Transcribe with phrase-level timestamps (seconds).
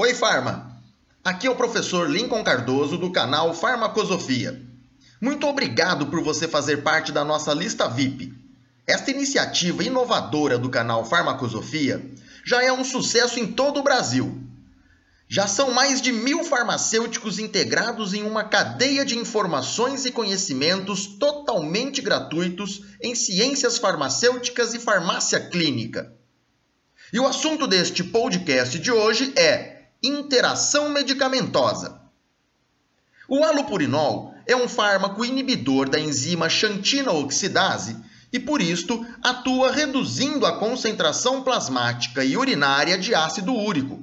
[0.00, 0.80] Oi, Farma!
[1.24, 4.62] Aqui é o professor Lincoln Cardoso do canal Farmacosofia.
[5.20, 8.32] Muito obrigado por você fazer parte da nossa lista VIP.
[8.86, 12.12] Esta iniciativa inovadora do canal Farmacosofia
[12.44, 14.40] já é um sucesso em todo o Brasil.
[15.26, 22.00] Já são mais de mil farmacêuticos integrados em uma cadeia de informações e conhecimentos totalmente
[22.00, 26.12] gratuitos em ciências farmacêuticas e farmácia clínica.
[27.12, 32.00] E o assunto deste podcast de hoje é interação medicamentosa.
[33.28, 37.96] O halopurinol é um fármaco inibidor da enzima xantina oxidase
[38.32, 44.02] e, por isto, atua reduzindo a concentração plasmática e urinária de ácido úrico.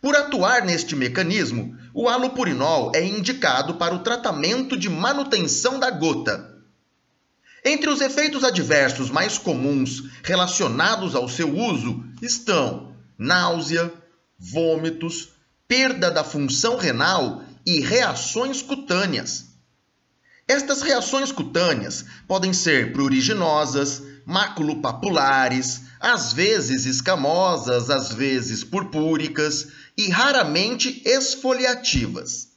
[0.00, 6.50] Por atuar neste mecanismo, o halopurinol é indicado para o tratamento de manutenção da gota.
[7.62, 13.92] Entre os efeitos adversos mais comuns relacionados ao seu uso estão náusea,
[14.40, 15.28] vômitos,
[15.68, 19.50] perda da função renal e reações cutâneas.
[20.48, 31.02] Estas reações cutâneas podem ser pruriginosas, maculopapulares, às vezes escamosas, às vezes purpúricas e raramente
[31.04, 32.48] esfoliativas.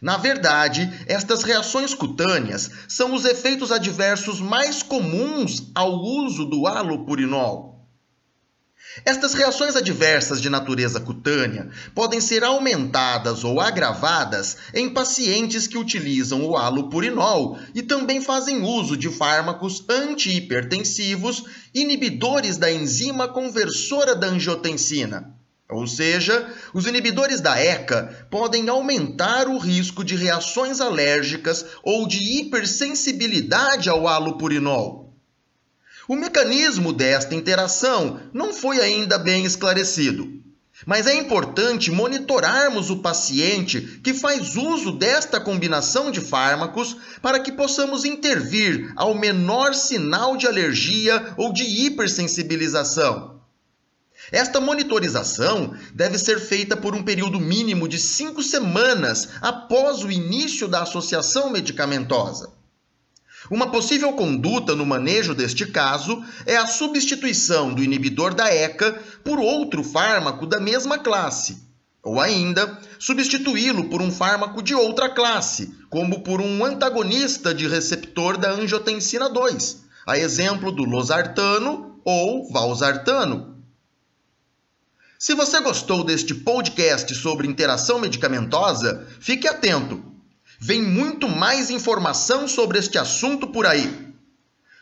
[0.00, 7.71] Na verdade, estas reações cutâneas são os efeitos adversos mais comuns ao uso do halopurinol.
[9.04, 16.44] Estas reações adversas de natureza cutânea podem ser aumentadas ou agravadas em pacientes que utilizam
[16.44, 25.34] o halopurinol e também fazem uso de fármacos antihipertensivos inibidores da enzima conversora da angiotensina.
[25.70, 32.18] Ou seja, os inibidores da ECA podem aumentar o risco de reações alérgicas ou de
[32.40, 35.11] hipersensibilidade ao halopurinol.
[36.08, 40.42] O mecanismo desta interação não foi ainda bem esclarecido,
[40.84, 47.52] mas é importante monitorarmos o paciente que faz uso desta combinação de fármacos para que
[47.52, 53.40] possamos intervir ao menor sinal de alergia ou de hipersensibilização.
[54.32, 60.66] Esta monitorização deve ser feita por um período mínimo de cinco semanas após o início
[60.66, 62.61] da associação medicamentosa.
[63.50, 69.38] Uma possível conduta no manejo deste caso é a substituição do inibidor da ECA por
[69.38, 71.62] outro fármaco da mesma classe,
[72.02, 78.36] ou ainda substituí-lo por um fármaco de outra classe, como por um antagonista de receptor
[78.36, 83.56] da angiotensina 2, a exemplo do losartano ou valsartano.
[85.18, 90.11] Se você gostou deste podcast sobre interação medicamentosa, fique atento
[90.64, 94.14] Vem muito mais informação sobre este assunto por aí.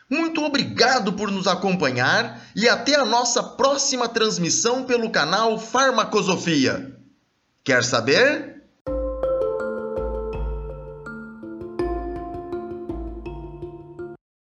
[0.07, 6.95] Muito obrigado por nos acompanhar e até a nossa próxima transmissão pelo canal Farmacosofia.
[7.63, 8.60] Quer saber?